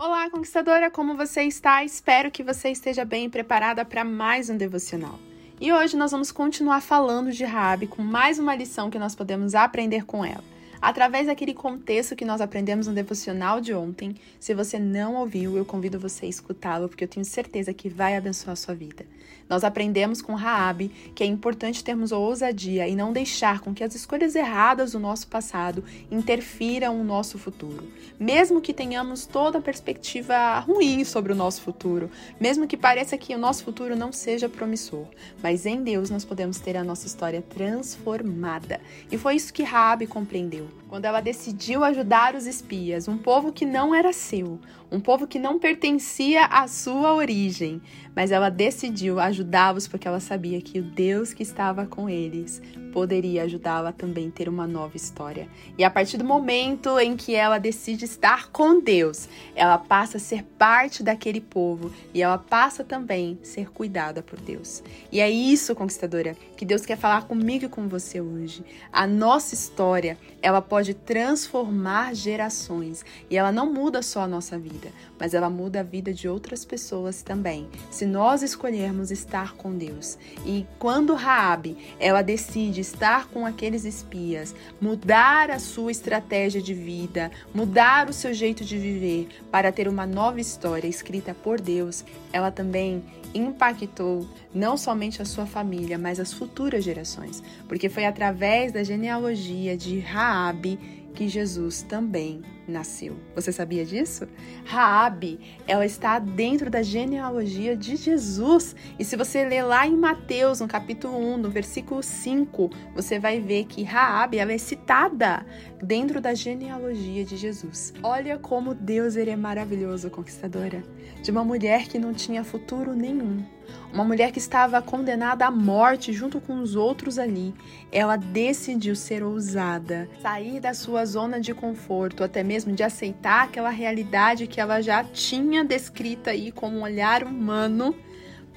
[0.00, 1.82] Olá, conquistadora, como você está?
[1.82, 5.18] Espero que você esteja bem preparada para mais um devocional.
[5.60, 9.56] E hoje nós vamos continuar falando de Raabe com mais uma lição que nós podemos
[9.56, 10.44] aprender com ela.
[10.80, 15.64] Através daquele contexto que nós aprendemos no devocional de ontem, se você não ouviu, eu
[15.64, 19.04] convido você a escutá-lo, porque eu tenho certeza que vai abençoar a sua vida.
[19.48, 23.94] Nós aprendemos com Raabe que é importante termos ousadia e não deixar com que as
[23.94, 27.88] escolhas erradas do nosso passado interfiram no nosso futuro.
[28.18, 33.34] Mesmo que tenhamos toda a perspectiva ruim sobre o nosso futuro, mesmo que pareça que
[33.34, 35.06] o nosso futuro não seja promissor,
[35.42, 38.80] mas em Deus nós podemos ter a nossa história transformada.
[39.10, 43.66] E foi isso que Raabe compreendeu quando ela decidiu ajudar os espias, um povo que
[43.66, 44.58] não era seu,
[44.90, 47.80] um povo que não pertencia à sua origem,
[48.16, 52.60] mas ela decidiu ajudá-los porque ela sabia que o Deus que estava com eles
[52.92, 55.48] poderia ajudá-la também a ter uma nova história.
[55.76, 60.20] E a partir do momento em que ela decide estar com Deus, ela passa a
[60.20, 64.82] ser parte daquele povo e ela passa também a ser cuidada por Deus.
[65.12, 68.64] E é isso, conquistadora, que Deus quer falar comigo e com você hoje.
[68.92, 74.88] A nossa história, ela pode transformar gerações e ela não muda só a nossa vida
[75.18, 80.18] mas ela muda a vida de outras pessoas também, se nós escolhermos estar com Deus.
[80.46, 87.30] E quando Raabe, ela decide estar com aqueles espias, mudar a sua estratégia de vida,
[87.54, 92.50] mudar o seu jeito de viver para ter uma nova história escrita por Deus, ela
[92.50, 93.02] também
[93.34, 99.76] impactou não somente a sua família, mas as futuras gerações, porque foi através da genealogia
[99.76, 103.16] de Raabe que Jesus também nasceu.
[103.34, 104.28] Você sabia disso?
[104.64, 108.76] Raabe, ela está dentro da genealogia de Jesus.
[108.96, 113.40] E se você ler lá em Mateus, no capítulo 1, no versículo 5, você vai
[113.40, 115.44] ver que Raabe, ela é citada
[115.82, 117.92] dentro da genealogia de Jesus.
[118.00, 120.84] Olha como Deus ele é maravilhoso, conquistadora.
[121.20, 123.44] De uma mulher que não tinha futuro nenhum
[123.92, 127.54] uma mulher que estava condenada à morte junto com os outros ali.
[127.90, 133.70] Ela decidiu ser ousada, sair da sua zona de conforto, até mesmo de aceitar aquela
[133.70, 137.94] realidade que ela já tinha descrita aí com um olhar humano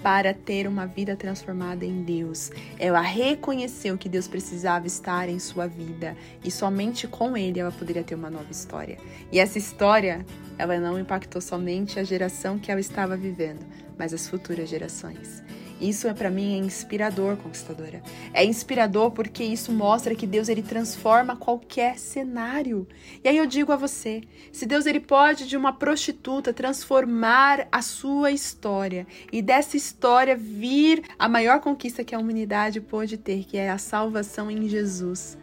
[0.02, 2.52] para ter uma vida transformada em Deus.
[2.80, 8.03] Ela reconheceu que Deus precisava estar em sua vida e somente com ele ela poderia
[8.03, 8.97] ter uma nova história.
[9.31, 10.25] E essa história,
[10.61, 13.66] ela não impactou somente a geração que ela estava vivendo,
[13.97, 15.41] mas as futuras gerações.
[15.81, 18.03] Isso é para mim é inspirador, conquistadora.
[18.31, 22.88] É inspirador porque isso mostra que Deus ele transforma qualquer cenário.
[23.23, 27.81] E aí eu digo a você, se Deus ele pode de uma prostituta transformar a
[27.81, 33.57] sua história e dessa história vir a maior conquista que a humanidade pôde ter, que
[33.57, 35.35] é a salvação em Jesus,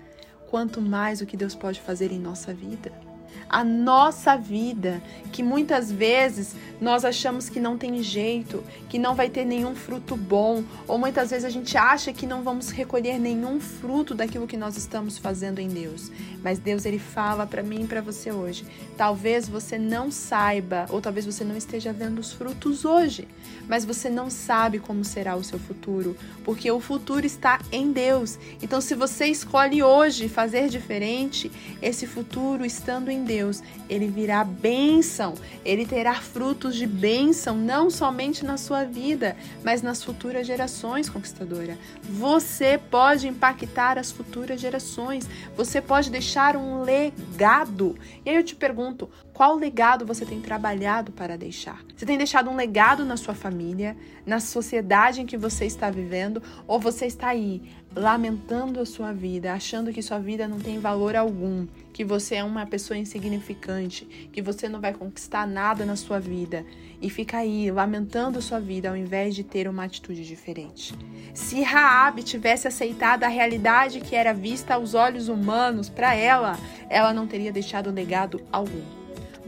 [0.48, 3.07] quanto mais o que Deus pode fazer em nossa vida
[3.48, 5.02] a nossa vida,
[5.32, 10.16] que muitas vezes nós achamos que não tem jeito, que não vai ter nenhum fruto
[10.16, 14.56] bom, ou muitas vezes a gente acha que não vamos recolher nenhum fruto daquilo que
[14.56, 16.10] nós estamos fazendo em Deus.
[16.42, 18.64] Mas Deus ele fala para mim e para você hoje.
[18.96, 23.26] Talvez você não saiba, ou talvez você não esteja vendo os frutos hoje,
[23.68, 28.38] mas você não sabe como será o seu futuro, porque o futuro está em Deus.
[28.62, 31.50] Então se você escolhe hoje fazer diferente,
[31.82, 35.34] esse futuro estando em Deus Deus, ele virá bênção,
[35.64, 41.78] ele terá frutos de bênção, não somente na sua vida, mas nas futuras gerações, conquistadora.
[42.02, 47.96] Você pode impactar as futuras gerações, você pode deixar um legado.
[48.24, 49.08] E aí eu te pergunto,
[49.38, 51.84] qual legado você tem trabalhado para deixar?
[51.96, 56.42] Você tem deixado um legado na sua família, na sociedade em que você está vivendo,
[56.66, 57.62] ou você está aí
[57.94, 62.42] lamentando a sua vida, achando que sua vida não tem valor algum, que você é
[62.42, 66.66] uma pessoa insignificante, que você não vai conquistar nada na sua vida
[67.00, 70.92] e fica aí lamentando a sua vida ao invés de ter uma atitude diferente.
[71.32, 76.58] Se Raab tivesse aceitado a realidade que era vista aos olhos humanos para ela,
[76.90, 78.97] ela não teria deixado legado algum.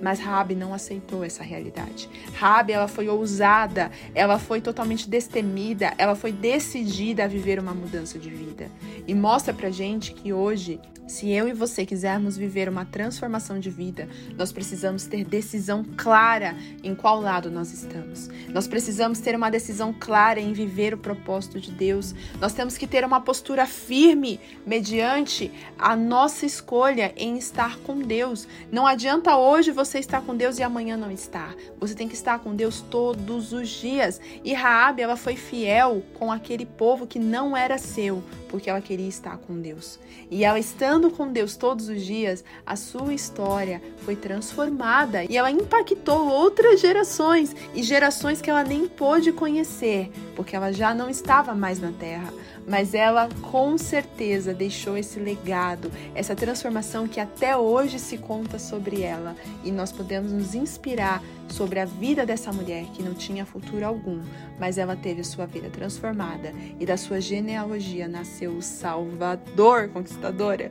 [0.02, 2.08] Mas Rabi não aceitou essa realidade.
[2.34, 8.18] Rabi, ela foi ousada, ela foi totalmente destemida, ela foi decidida a viver uma mudança
[8.18, 8.70] de vida.
[9.06, 10.80] E mostra pra gente que hoje
[11.10, 14.08] se eu e você quisermos viver uma transformação de vida,
[14.38, 18.30] nós precisamos ter decisão clara em qual lado nós estamos.
[18.48, 22.14] Nós precisamos ter uma decisão clara em viver o propósito de Deus.
[22.40, 28.46] Nós temos que ter uma postura firme mediante a nossa escolha em estar com Deus.
[28.70, 31.56] Não adianta hoje você estar com Deus e amanhã não estar.
[31.80, 34.20] Você tem que estar com Deus todos os dias.
[34.44, 39.08] E Raabe, ela foi fiel com aquele povo que não era seu, porque ela queria
[39.08, 39.98] estar com Deus.
[40.30, 45.50] E ela estando com Deus todos os dias, a sua história foi transformada e ela
[45.50, 51.54] impactou outras gerações e gerações que ela nem pôde conhecer, porque ela já não estava
[51.54, 52.32] mais na terra.
[52.66, 59.02] Mas ela com certeza deixou esse legado, essa transformação que até hoje se conta sobre
[59.02, 59.34] ela.
[59.64, 64.22] E nós podemos nos inspirar sobre a vida dessa mulher que não tinha futuro algum,
[64.58, 70.70] mas ela teve sua vida transformada e da sua genealogia nasceu o Salvador conquistadora.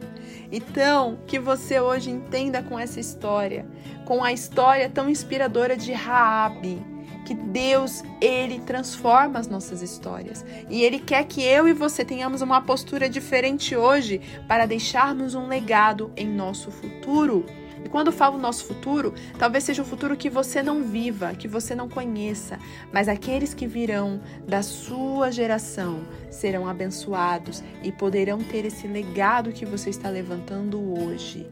[0.51, 3.66] Então, que você hoje entenda com essa história,
[4.06, 6.81] com a história tão inspiradora de Raabe
[7.30, 10.44] que Deus, ele transforma as nossas histórias.
[10.68, 15.48] E ele quer que eu e você tenhamos uma postura diferente hoje para deixarmos um
[15.48, 17.45] legado em nosso futuro.
[17.84, 21.74] E quando falo nosso futuro, talvez seja um futuro que você não viva, que você
[21.74, 22.60] não conheça,
[22.92, 29.66] mas aqueles que virão da sua geração serão abençoados e poderão ter esse legado que
[29.66, 31.48] você está levantando hoje.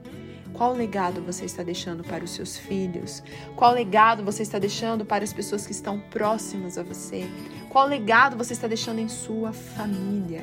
[0.54, 3.22] Qual legado você está deixando para os seus filhos?
[3.56, 7.30] Qual legado você está deixando para as pessoas que estão próximas a você?
[7.70, 10.42] Qual legado você está deixando em sua família?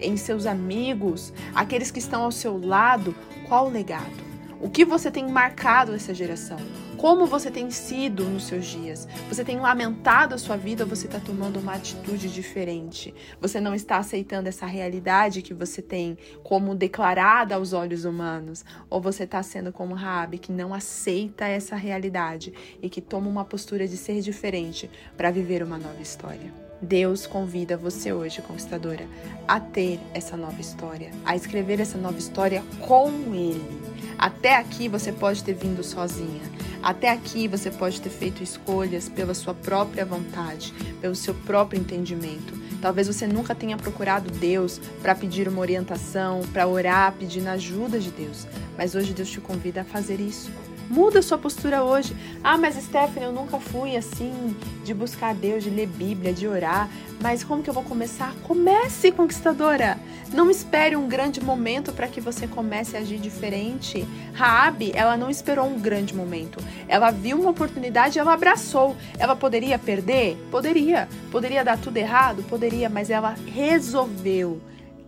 [0.00, 1.30] Em seus amigos?
[1.54, 3.14] Aqueles que estão ao seu lado?
[3.46, 4.29] Qual legado?
[4.62, 6.58] O que você tem marcado essa geração?
[6.98, 9.08] Como você tem sido nos seus dias?
[9.26, 13.14] Você tem lamentado a sua vida ou você está tomando uma atitude diferente?
[13.40, 18.62] Você não está aceitando essa realidade que você tem como declarada aos olhos humanos?
[18.90, 22.52] Ou você está sendo como Rabi, que não aceita essa realidade
[22.82, 26.69] e que toma uma postura de ser diferente para viver uma nova história?
[26.82, 29.06] Deus convida você hoje, conquistadora,
[29.46, 33.80] a ter essa nova história, a escrever essa nova história com Ele.
[34.18, 36.42] Até aqui você pode ter vindo sozinha.
[36.82, 42.58] Até aqui você pode ter feito escolhas pela sua própria vontade, pelo seu próprio entendimento.
[42.80, 48.10] Talvez você nunca tenha procurado Deus para pedir uma orientação, para orar, pedindo ajuda de
[48.10, 48.46] Deus.
[48.78, 50.50] Mas hoje Deus te convida a fazer isso.
[50.90, 52.16] Muda sua postura hoje.
[52.42, 56.90] Ah, mas Stephanie, eu nunca fui assim de buscar Deus, de ler Bíblia, de orar.
[57.22, 58.34] Mas como que eu vou começar?
[58.42, 59.96] Comece, conquistadora.
[60.32, 64.04] Não espere um grande momento para que você comece a agir diferente.
[64.34, 66.58] Raabe, ela não esperou um grande momento.
[66.88, 68.96] Ela viu uma oportunidade, ela abraçou.
[69.16, 70.36] Ela poderia perder?
[70.50, 71.08] Poderia.
[71.30, 72.42] Poderia dar tudo errado?
[72.42, 74.60] Poderia, mas ela resolveu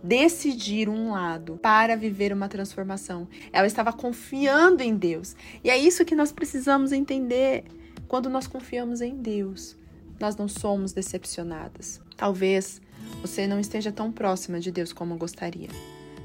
[0.03, 3.27] decidir um lado para viver uma transformação.
[3.53, 5.35] Ela estava confiando em Deus.
[5.63, 7.63] E é isso que nós precisamos entender.
[8.07, 9.77] Quando nós confiamos em Deus,
[10.19, 12.01] nós não somos decepcionadas.
[12.17, 12.81] Talvez
[13.21, 15.69] você não esteja tão próxima de Deus como gostaria.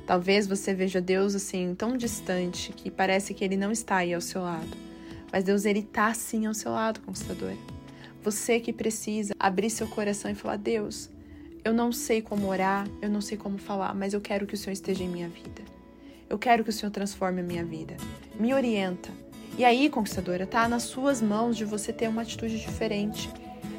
[0.07, 4.21] Talvez você veja Deus assim tão distante que parece que ele não está aí ao
[4.21, 4.77] seu lado.
[5.33, 7.53] Mas Deus ele está sim ao seu lado, conquistador.
[8.23, 11.11] Você que precisa abrir seu coração e falar: Deus,
[11.65, 14.57] eu não sei como orar, eu não sei como falar, mas eu quero que o
[14.57, 15.63] Senhor esteja em minha vida.
[16.29, 17.97] Eu quero que o Senhor transforme a minha vida.
[18.39, 19.11] Me orienta.
[19.57, 23.31] E aí, conquistadora, tá nas suas mãos de você ter uma atitude diferente.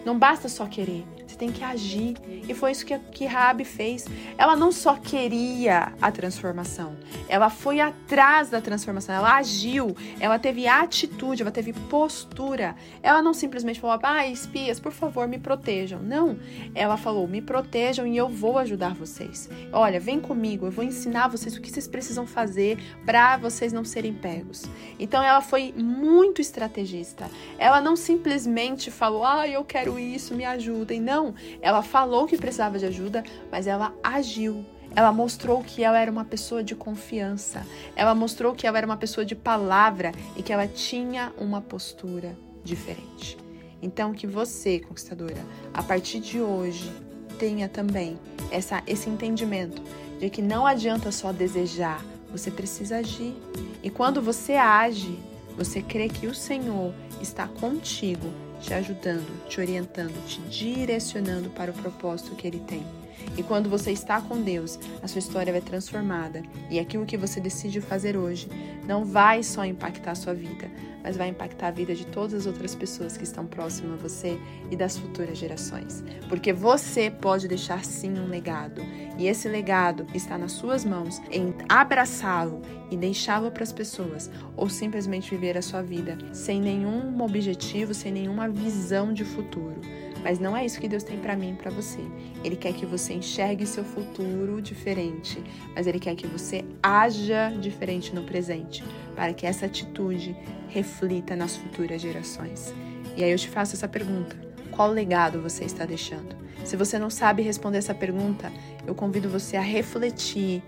[0.05, 2.15] Não basta só querer, você tem que agir.
[2.47, 4.05] E foi isso que, que Rabi fez.
[4.37, 6.95] Ela não só queria a transformação,
[7.27, 12.75] ela foi atrás da transformação, ela agiu, ela teve atitude, ela teve postura.
[13.03, 16.01] Ela não simplesmente falou, ah, espias, por favor, me protejam.
[16.01, 16.39] Não,
[16.73, 19.49] ela falou, me protejam e eu vou ajudar vocês.
[19.71, 23.85] Olha, vem comigo, eu vou ensinar vocês o que vocês precisam fazer para vocês não
[23.85, 24.65] serem pegos.
[24.97, 27.29] Então ela foi muito estrategista.
[27.57, 30.99] Ela não simplesmente falou, ah, eu quero isso, me ajudem.
[30.99, 34.65] Não, não, ela falou que precisava de ajuda, mas ela agiu.
[34.95, 37.65] Ela mostrou que ela era uma pessoa de confiança.
[37.95, 42.35] Ela mostrou que ela era uma pessoa de palavra e que ela tinha uma postura
[42.63, 43.37] diferente.
[43.81, 45.41] Então, que você, conquistadora,
[45.73, 46.91] a partir de hoje,
[47.37, 48.17] tenha também
[48.51, 49.81] essa, esse entendimento
[50.19, 53.35] de que não adianta só desejar, você precisa agir.
[53.83, 55.17] E quando você age,
[55.55, 61.73] você crê que o Senhor está contigo te ajudando, te orientando, te direcionando para o
[61.73, 62.98] propósito que Ele tem.
[63.37, 66.43] E quando você está com Deus, a sua história vai transformada.
[66.69, 68.49] E aquilo que você decide fazer hoje
[68.85, 70.69] não vai só impactar a sua vida,
[71.03, 74.39] mas vai impactar a vida de todas as outras pessoas que estão próximas a você
[74.69, 76.03] e das futuras gerações.
[76.27, 78.81] Porque você pode deixar sim um legado.
[79.17, 82.61] E esse legado está nas suas mãos em abraçá-lo
[82.91, 88.11] e deixá-lo para as pessoas, ou simplesmente viver a sua vida sem nenhum objetivo, sem
[88.11, 89.79] nenhuma visão de futuro.
[90.23, 91.99] Mas não é isso que Deus tem para mim e para você.
[92.43, 95.41] Ele quer que você enxergue seu futuro diferente,
[95.75, 98.83] mas ele quer que você haja diferente no presente,
[99.15, 100.35] para que essa atitude
[100.67, 102.73] reflita nas futuras gerações.
[103.15, 104.35] E aí eu te faço essa pergunta:
[104.71, 106.37] qual legado você está deixando?
[106.63, 108.51] Se você não sabe responder essa pergunta,
[108.85, 110.61] eu convido você a refletir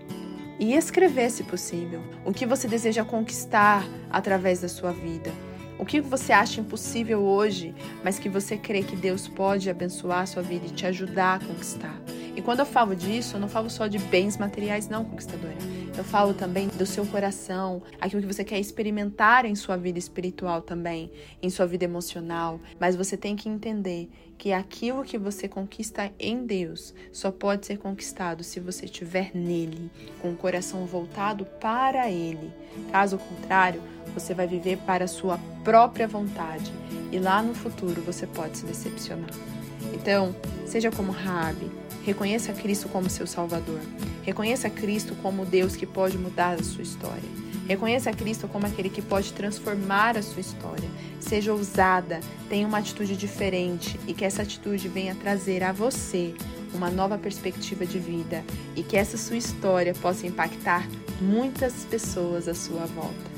[0.58, 5.30] e escrever, se possível, o que você deseja conquistar através da sua vida.
[5.82, 7.74] O que você acha impossível hoje,
[8.04, 11.44] mas que você crê que Deus pode abençoar a sua vida e te ajudar a
[11.44, 12.00] conquistar?
[12.36, 15.56] E quando eu falo disso, eu não falo só de bens materiais, não, conquistadora.
[15.96, 20.62] Eu falo também do seu coração, aquilo que você quer experimentar em sua vida espiritual
[20.62, 22.58] também, em sua vida emocional.
[22.80, 24.08] Mas você tem que entender
[24.38, 29.90] que aquilo que você conquista em Deus só pode ser conquistado se você estiver nele,
[30.20, 32.50] com o coração voltado para Ele.
[32.90, 33.82] Caso contrário,
[34.14, 36.72] você vai viver para a sua própria vontade
[37.12, 39.30] e lá no futuro você pode se decepcionar.
[39.92, 40.34] Então,
[40.66, 41.70] seja como Rabi,
[42.04, 43.80] reconheça Cristo como seu Salvador.
[44.22, 47.42] Reconheça Cristo como Deus que pode mudar a sua história.
[47.66, 50.88] Reconheça Cristo como aquele que pode transformar a sua história.
[51.20, 56.34] Seja ousada, tenha uma atitude diferente e que essa atitude venha trazer a você
[56.74, 58.44] uma nova perspectiva de vida
[58.74, 60.88] e que essa sua história possa impactar
[61.20, 63.32] muitas pessoas à sua volta.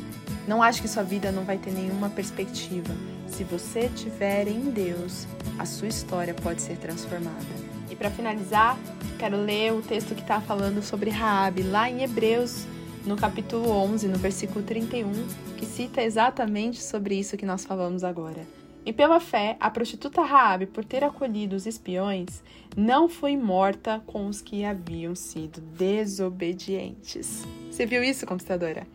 [0.47, 2.95] Não acho que sua vida não vai ter nenhuma perspectiva.
[3.27, 5.27] Se você tiver em Deus,
[5.59, 7.64] a sua história pode ser transformada.
[7.95, 8.77] E para finalizar,
[9.21, 12.67] quero ler o texto que está falando sobre Raabe, lá em Hebreus,
[13.07, 15.13] no capítulo 11, no versículo 31,
[15.57, 18.45] que cita exatamente sobre isso que nós falamos agora.
[18.85, 22.43] E pela fé, a prostituta Raabe, por ter acolhido os espiões,
[22.77, 27.45] não foi morta com os que haviam sido desobedientes.
[27.71, 28.89] Você viu isso, conquistadora?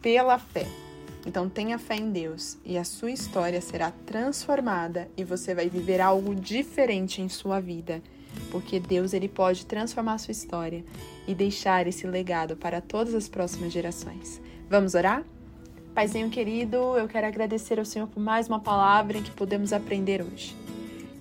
[0.00, 0.68] Pela fé.
[1.26, 6.00] Então tenha fé em Deus e a sua história será transformada e você vai viver
[6.00, 8.00] algo diferente em sua vida
[8.50, 10.84] porque Deus ele pode transformar sua história
[11.26, 14.40] e deixar esse legado para todas as próximas gerações.
[14.68, 15.24] Vamos orar?
[15.94, 20.56] Paizinho querido, eu quero agradecer ao Senhor por mais uma palavra que podemos aprender hoje.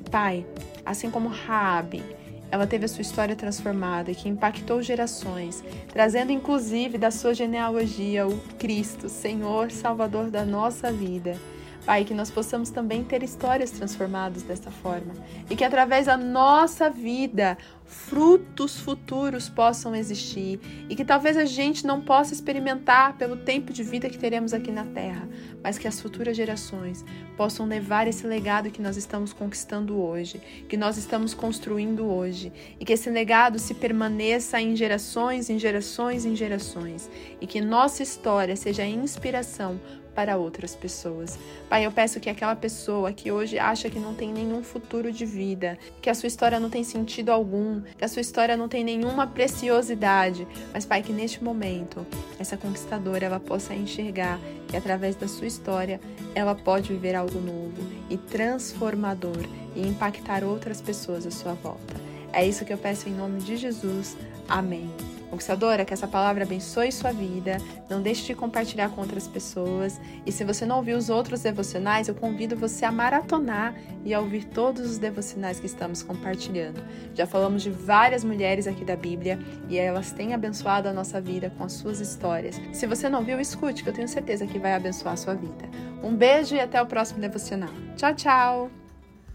[0.09, 0.45] Pai,
[0.85, 2.03] assim como Raabe,
[2.49, 8.27] ela teve a sua história transformada e que impactou gerações, trazendo inclusive da sua genealogia
[8.27, 11.35] o Cristo, Senhor, Salvador da nossa vida.
[11.85, 15.13] Pai, que nós possamos também ter histórias transformadas desta forma.
[15.49, 20.59] E que através da nossa vida frutos futuros possam existir.
[20.89, 24.71] E que talvez a gente não possa experimentar pelo tempo de vida que teremos aqui
[24.71, 25.27] na Terra,
[25.61, 27.03] mas que as futuras gerações
[27.35, 32.51] possam levar esse legado que nós estamos conquistando hoje, que nós estamos construindo hoje.
[32.79, 37.09] E que esse legado se permaneça em gerações, em gerações, em gerações.
[37.41, 39.79] E que nossa história seja inspiração
[40.13, 41.37] para outras pessoas.
[41.73, 45.25] Pai, eu peço que aquela pessoa que hoje acha que não tem nenhum futuro de
[45.25, 48.83] vida, que a sua história não tem sentido algum, que a sua história não tem
[48.83, 52.05] nenhuma preciosidade, mas Pai, que neste momento
[52.37, 55.99] essa conquistadora ela possa enxergar que através da sua história
[56.35, 59.43] ela pode viver algo novo e transformador
[59.75, 61.95] e impactar outras pessoas à sua volta.
[62.31, 64.15] É isso que eu peço em nome de Jesus.
[64.47, 64.91] Amém.
[65.33, 67.57] Conquistadora, que essa palavra abençoe sua vida.
[67.89, 69.99] Não deixe de compartilhar com outras pessoas.
[70.27, 73.73] E se você não ouviu os outros devocionais, eu convido você a maratonar
[74.05, 76.83] e a ouvir todos os devocionais que estamos compartilhando.
[77.15, 81.51] Já falamos de várias mulheres aqui da Bíblia e elas têm abençoado a nossa vida
[81.57, 82.61] com as suas histórias.
[82.71, 85.67] Se você não viu, escute, que eu tenho certeza que vai abençoar a sua vida.
[86.03, 87.73] Um beijo e até o próximo devocional.
[87.97, 88.82] Tchau, tchau!